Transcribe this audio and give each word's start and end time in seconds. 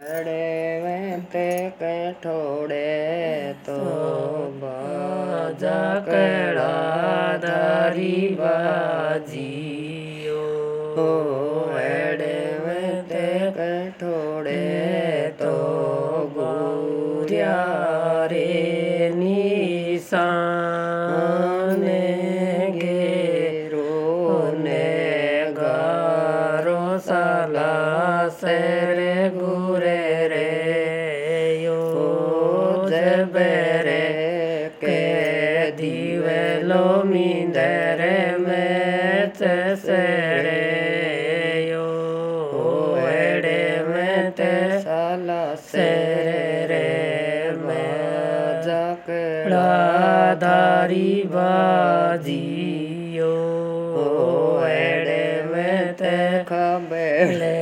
अड़े 0.00 0.80
में 0.82 1.20
के 1.72 2.12
ठोड़े 2.12 3.52
तो, 3.66 3.76
तो 3.76 3.82
बाजा 4.62 5.78
कड़ा 6.08 7.36
दारी 7.36 8.28
बाजियो। 8.40 10.42
ओ 10.98 11.00
अड़े 11.76 12.34
तो 15.40 15.54
गोरिया 16.36 17.56
रे 18.32 18.50
निशान 19.14 20.12
गेरो 22.76 24.52
ने 24.58 24.92
गारो 25.52 26.98
सला 26.98 28.28
से 28.28 28.95
ದಾರಿಬಾಜಿಯೋ 50.34 51.34
ಎಡೆ 54.80 55.22
ಮೆತೆ 55.52 56.16
ಕಬೆಳೆ 56.44 57.56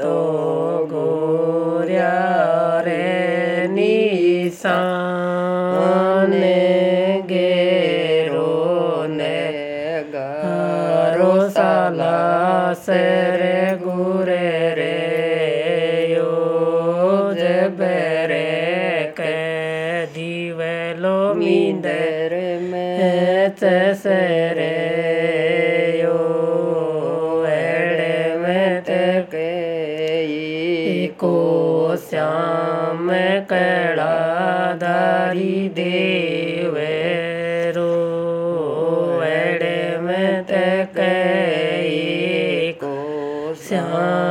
ತೋ 0.00 0.16
ಗೋರ್ಯ 0.92 2.02
ರೇ 2.84 3.04
ನಿಸಾ 3.68 4.76
ईंदर 21.52 22.32
में 22.70 23.50
तसरयो 23.62 24.92
अड़ 27.50 28.00
में 28.42 28.82
तक 28.88 29.34
को 31.20 31.36
श्याम 32.08 33.08
कड़ा 33.52 34.14
दारी 34.82 35.68
देवरो 35.78 37.10
अड़ 39.28 39.64
में 40.02 40.42
तक 40.52 40.98
को 42.84 42.96
श्याम 43.68 44.21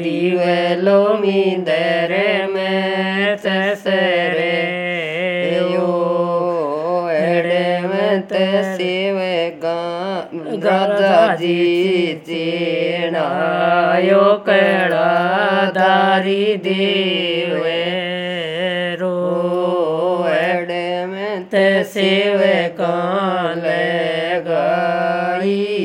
दीवलो 0.00 1.00
मिदर 1.20 2.12
में 2.54 3.36
तसरे 3.44 4.60
यो 5.74 5.90
एड़े 7.10 7.68
में 7.88 8.14
तसिव 8.32 9.16
गदा 10.64 11.18
जी 11.36 11.56
तीनायो 12.26 14.22
कड़ा 14.48 15.10
दारी 15.76 16.44
देवे 16.66 17.84
रो 19.00 19.16
एड़े 20.30 20.88
में 21.06 21.44
तसिव 21.54 22.40
काले 22.80 23.84
गाई 24.48 25.75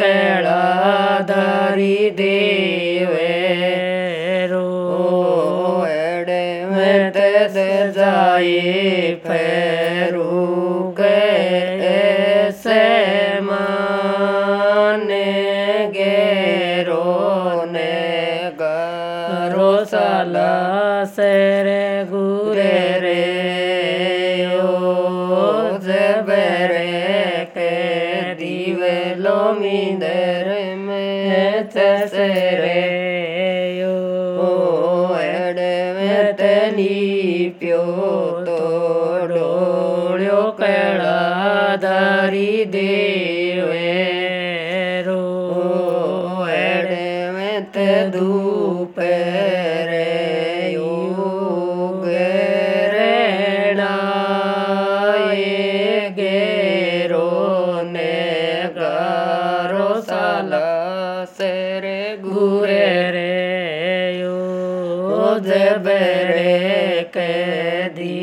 कैलाधरी 0.00 1.80
देवेरो 2.20 3.04
एडे 5.88 6.46
में 6.70 7.10
तेज 7.16 7.56
जाए 7.96 9.14
फेरू 9.26 10.32
कैसे 11.00 12.80
माने 13.48 15.24
गेरो 15.96 17.04
ने 17.72 17.94
गरो 18.62 19.70
सला 19.94 20.54
से 21.16 21.32
रे 21.68 21.84
गु 22.10 22.25
tessereio 31.76 33.92
o 34.48 34.50
erdemetenipio 35.20 37.84
todolio 38.48 40.42
keladari 40.60 42.52
deve 42.76 44.15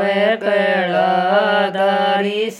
वे 0.00 0.36
कला 0.42 1.08
दारि 1.74 2.50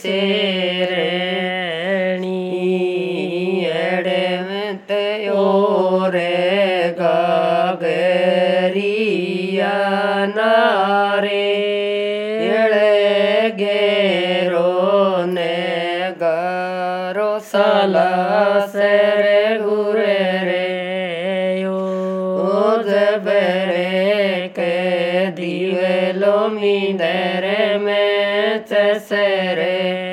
mi 26.49 26.95
dere 26.95 27.79
dereme 27.79 28.63
tesere. 28.67 30.12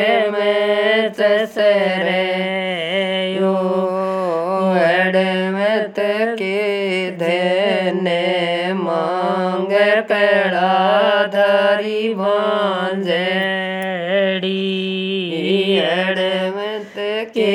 अड़मत 15.91 16.93
के 17.37 17.53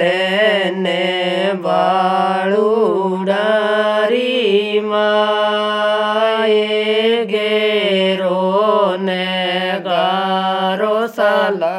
दन 0.00 0.84
बाड़ू 1.62 2.68
डारी 3.24 4.80
माए 4.86 6.54
गेरो 7.30 8.42
ने 9.06 9.26
गारो 9.86 11.06
साला 11.18 11.76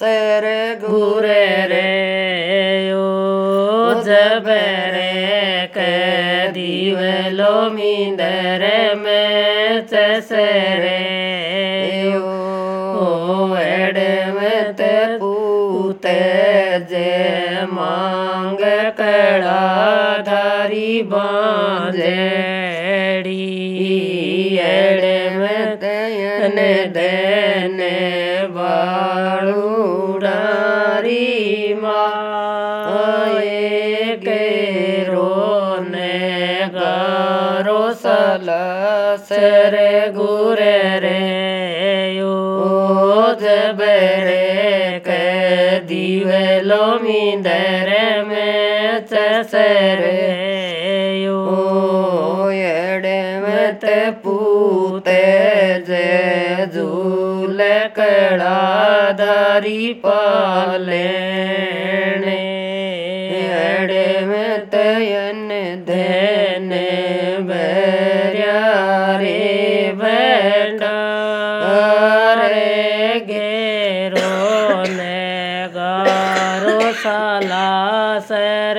सर 0.00 0.46
घूर 0.88 1.24
रे 1.72 1.86
ओ 2.94 3.04
जबरे 4.08 5.14
के 5.76 5.96
दीवलो 6.58 7.54
मिंदर 7.70 8.64
में 8.98 9.86
चसरे 9.92 11.07
ಬಾಂಜಡಿ 21.02 22.04
ಎಡೆಮತಯನೆ 24.68 26.72
ದನೆ 26.96 27.96
ಬಾಳುಡಾರಿ 28.56 29.54
ಮಾಯೇರೋನೆ 31.82 33.04
ಗಾರೋ 36.76 37.82
ಸಲ 38.02 38.50
ಸರೆ 39.28 39.92
ಗುರೆ 40.18 40.76
ರೇ 41.06 41.18
ಯೋ 42.18 42.34
ಜಬರೆ 43.42 44.38
दिवे 45.88 46.60
लो 46.62 46.84
मिंदर 47.02 47.88
में 48.24 49.06
चसरे 49.06 50.47
तारी 59.58 59.92
पालेणे 60.04 61.22
अड़े 63.58 64.10
में 64.26 64.66
तयन 64.70 65.48
धैन 65.88 66.68
बैरिया 67.48 68.60
रे 69.22 69.40
बैठा 70.02 70.94
रे 72.42 73.18
घेरो 73.26 74.30
ने 74.94 75.18
गारो 75.74 76.78
साला 77.02 77.66
सर 78.30 78.78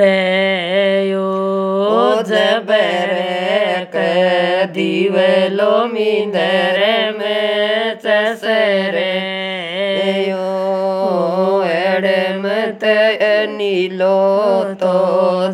रे 0.00 0.29
दिवलो 4.66 5.74
मिंदर 5.86 6.78
में 7.18 7.94
चसरे। 8.04 9.16
यो 10.28 11.62
एडमत 11.64 12.84
नीलो 13.50 14.18
तो 14.82 14.94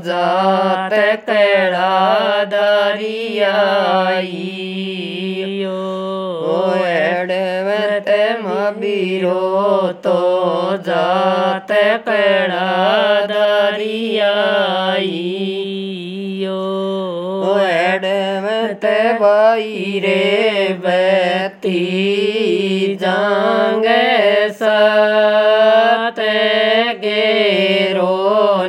जात 0.06 0.94
कड़ा 1.28 2.44
दरियाई। 2.54 4.30
यो 5.62 5.82
ओ 6.52 6.58
एडमत 6.86 8.08
मबीरो 8.44 9.46
तो 10.06 10.16
एडमत 18.76 19.20
बाई 19.20 20.00
रे 20.04 20.78
बती 20.84 21.80
जांगे 23.00 24.48
सात 24.58 26.20
गेरो 27.02 28.16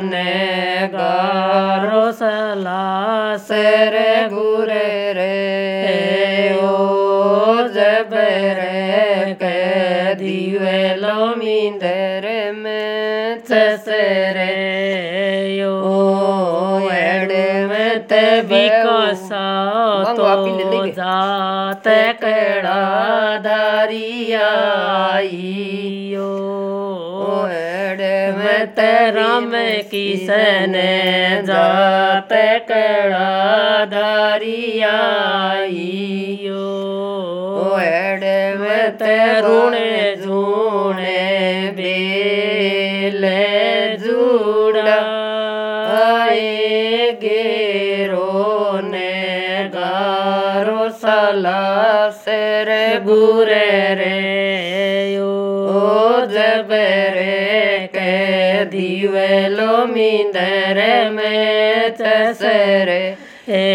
ने 0.02 0.32
गारो 0.94 2.10
सलासर 2.20 3.96
गुरे 4.32 5.12
रे 5.18 5.36
ओ 6.62 7.68
जबरे 7.76 9.34
के 9.42 10.14
दिवेलो 10.14 11.34
मिंदर 11.36 12.26
में 12.54 13.40
चसरे 13.50 14.77
ले 20.58 20.78
तो। 20.78 20.86
जात 20.98 21.86
कड़ा 22.22 22.80
दरियाई 23.46 25.30
यो 26.12 26.32
ओ 27.26 27.46
एडमत 27.52 28.80
राम 29.16 29.50
किसन 29.90 30.74
जात 31.46 32.32
कड़ा 32.70 33.30
दरियाई 33.94 35.86
यो 36.42 36.66
गुरे 53.06 53.70
रे 53.98 54.18
ओ 55.20 55.22
जबरे 56.32 57.38
के 57.94 58.16
दिवलो 58.72 59.72
मिंदर 59.94 60.78
में 61.12 61.94
चसरे 62.00 63.02
हे 63.48 63.68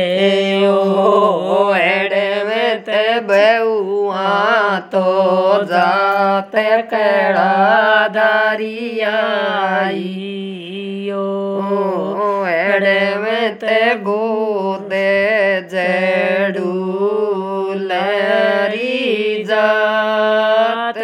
ओ 0.68 1.74
एडमत 1.76 2.90
बहुआ 3.30 4.34
तो 4.94 5.08
जात 5.72 6.56
कड़ा 6.94 8.08
दरियाई। 8.18 10.04
ओ 11.12 11.24
एडमत 12.50 13.64
गोदे 14.08 15.12
जड़ू 15.74 16.23
लरी 18.74 19.44
जात 19.44 20.98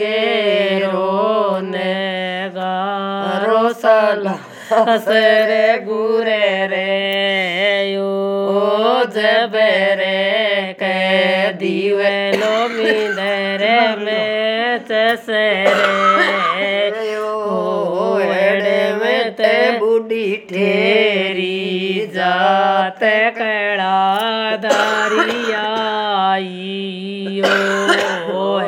गेरो 0.00 1.60
ने 1.64 1.94
गारो 2.56 3.62
सला 3.82 4.36
हसरे 4.72 5.66
गुरे 5.86 6.66
रे 6.72 7.92
यो। 7.92 8.10
जबरे 9.14 10.20
के 10.82 11.52
दिवलो 11.62 12.54
मिंदर 12.76 13.64
में 13.98 14.78
चसरे 14.90 15.50
ओ 17.16 18.18
एडमत 18.20 19.40
यो 26.38 27.50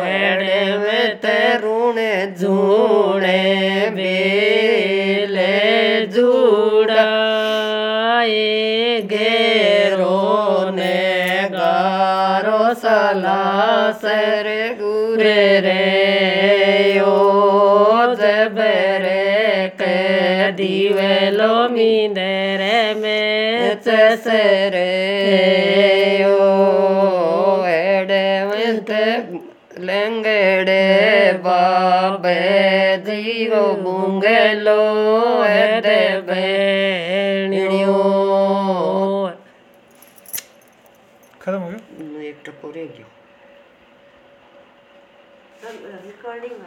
एडमत 0.06 1.26
ऋण 1.64 1.98
झूणे, 2.40 3.42
बेले 3.94 5.46
जुड़ा 6.14 7.06
ए 8.24 9.00
गेरो 9.10 10.70
ने, 10.76 11.48
गारो 11.52 12.62
सला 12.82 13.42
सर 14.02 14.46
गुरे 14.80 15.44
रे 15.66 17.00
ओ 17.00 18.14
जबरे 18.20 19.68
के 19.80 20.50
दिवलो 20.52 21.54
मिंदर 21.68 22.62
में 23.02 23.74
चसरे 23.86 24.92
लंगड़े 29.80 31.32
बाबे 31.32 32.34
जीव 32.96 33.54
हेते 35.44 35.94
एडबे 35.94 36.50
खत्म 41.42 41.58
हो 41.58 41.68
गया? 41.68 41.78
एक 42.22 42.38
टपोरे 42.46 42.84
गया। 42.86 43.06
रिकॉर्डिंग 46.04 46.56